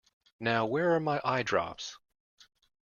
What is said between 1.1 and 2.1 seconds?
eyedrops?